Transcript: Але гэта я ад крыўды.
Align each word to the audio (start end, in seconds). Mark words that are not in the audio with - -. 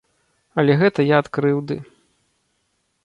Але 0.61 0.77
гэта 0.81 1.05
я 1.09 1.19
ад 1.25 1.29
крыўды. 1.39 1.77